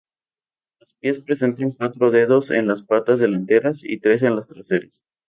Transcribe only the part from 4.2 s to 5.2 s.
en las traseras.